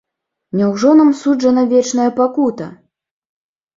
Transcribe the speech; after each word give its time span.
Няўжо 0.61 0.93
нам 1.01 1.11
суджана 1.21 1.63
вечная 1.75 2.09
пакута? 2.19 2.67